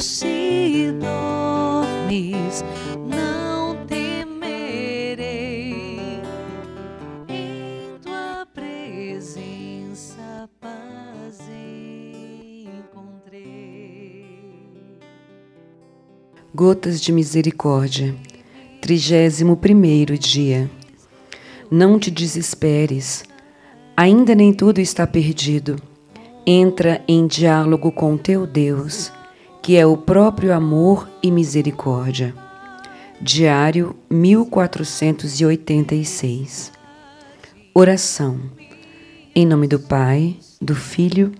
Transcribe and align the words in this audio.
se 0.00 0.92
dormes, 1.00 2.64
não 3.08 3.84
temerei. 3.86 5.16
Em 7.28 7.98
tua 8.02 8.46
presença, 8.54 10.48
paz 10.60 11.40
encontrei. 12.78 14.26
Gotas 16.54 17.00
de 17.00 17.10
Misericórdia, 17.12 18.14
trigésimo 18.80 19.56
primeiro 19.56 20.16
dia. 20.16 20.70
Não 21.70 21.98
te 21.98 22.10
desesperes, 22.10 23.24
ainda 23.96 24.34
nem 24.34 24.52
tudo 24.52 24.80
está 24.80 25.06
perdido. 25.06 25.76
Entra 26.46 27.02
em 27.06 27.26
diálogo 27.26 27.92
com 27.92 28.16
teu 28.16 28.46
Deus 28.46 29.12
que 29.68 29.76
é 29.76 29.84
o 29.84 29.98
próprio 29.98 30.54
amor 30.54 31.06
e 31.22 31.30
misericórdia. 31.30 32.34
Diário 33.20 33.94
1486. 34.08 36.72
Oração. 37.74 38.40
Em 39.34 39.44
nome 39.44 39.68
do 39.68 39.78
Pai, 39.78 40.38
do 40.58 40.74
Filho 40.74 41.32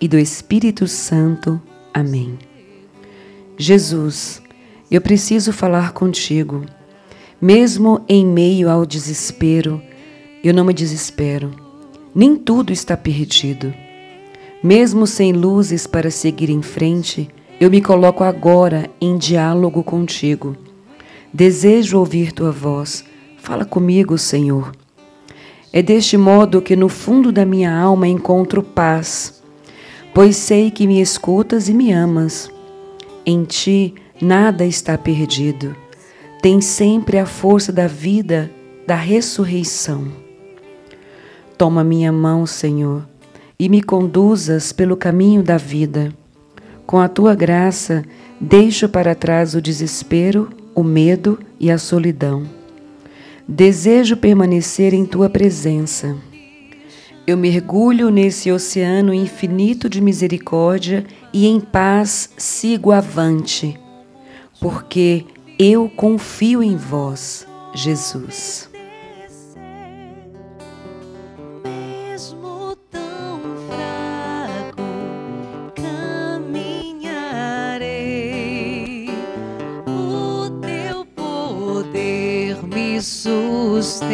e 0.00 0.08
do 0.08 0.18
Espírito 0.18 0.88
Santo. 0.88 1.62
Amém. 1.94 2.36
Jesus, 3.56 4.42
eu 4.90 5.00
preciso 5.00 5.52
falar 5.52 5.92
contigo. 5.92 6.66
Mesmo 7.40 8.04
em 8.08 8.26
meio 8.26 8.68
ao 8.68 8.84
desespero, 8.84 9.80
eu 10.42 10.52
não 10.52 10.64
me 10.64 10.74
desespero. 10.74 11.54
Nem 12.12 12.34
tudo 12.34 12.72
está 12.72 12.96
perdido. 12.96 13.72
Mesmo 14.60 15.06
sem 15.06 15.32
luzes 15.32 15.86
para 15.86 16.10
seguir 16.10 16.50
em 16.50 16.62
frente, 16.62 17.30
eu 17.60 17.70
me 17.70 17.80
coloco 17.80 18.22
agora 18.22 18.90
em 19.00 19.16
diálogo 19.16 19.82
contigo 19.82 20.56
Desejo 21.36 21.98
ouvir 21.98 22.32
tua 22.32 22.50
voz. 22.50 23.04
Fala 23.36 23.66
comigo, 23.66 24.16
Senhor. 24.16 24.72
É 25.70 25.82
deste 25.82 26.16
modo 26.16 26.62
que 26.62 26.74
no 26.74 26.88
fundo 26.88 27.30
da 27.30 27.44
minha 27.44 27.70
alma 27.76 28.08
encontro 28.08 28.62
paz, 28.62 29.42
pois 30.14 30.34
sei 30.36 30.70
que 30.70 30.86
me 30.86 30.98
escutas 30.98 31.68
e 31.68 31.74
me 31.74 31.92
amas. 31.92 32.50
Em 33.26 33.44
ti 33.44 33.94
nada 34.18 34.64
está 34.64 34.96
perdido. 34.96 35.76
Tem 36.40 36.62
sempre 36.62 37.18
a 37.18 37.26
força 37.26 37.70
da 37.70 37.86
vida, 37.86 38.50
da 38.86 38.94
ressurreição. 38.94 40.06
Toma 41.58 41.84
minha 41.84 42.10
mão, 42.10 42.46
Senhor, 42.46 43.06
e 43.58 43.68
me 43.68 43.82
conduzas 43.82 44.72
pelo 44.72 44.96
caminho 44.96 45.42
da 45.42 45.58
vida. 45.58 46.14
Com 46.86 46.98
a 46.98 47.08
tua 47.08 47.34
graça, 47.34 48.04
deixo 48.40 48.88
para 48.88 49.14
trás 49.14 49.54
o 49.54 49.60
desespero 49.60 50.48
o 50.76 50.84
medo 50.84 51.38
e 51.58 51.70
a 51.70 51.78
solidão. 51.78 52.46
Desejo 53.48 54.14
permanecer 54.14 54.92
em 54.92 55.06
tua 55.06 55.30
presença. 55.30 56.14
Eu 57.26 57.38
mergulho 57.38 58.10
nesse 58.10 58.52
oceano 58.52 59.14
infinito 59.14 59.88
de 59.88 60.02
misericórdia 60.02 61.06
e 61.32 61.46
em 61.46 61.58
paz 61.58 62.30
sigo 62.36 62.92
avante, 62.92 63.80
porque 64.60 65.24
eu 65.58 65.88
confio 65.88 66.62
em 66.62 66.76
vós, 66.76 67.46
Jesus. 67.74 68.75
Sustentará. 83.00 84.06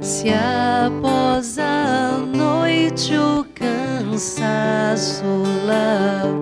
Se 0.00 0.28
após 0.30 1.58
a 1.58 2.18
noite 2.18 3.16
o 3.16 3.44
cansaço 3.54 5.24
lavou, 5.64 6.39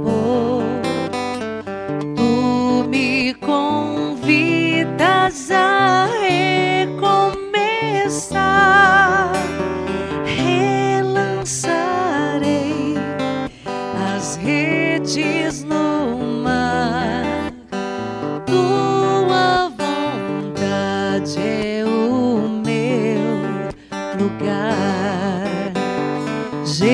Jesus, 26.69 26.85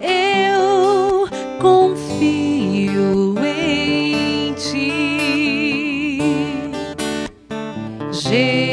eu 0.00 1.28
confio 1.60 3.34
em 3.44 4.54
ti. 4.54 4.92
Jesus, 8.10 8.69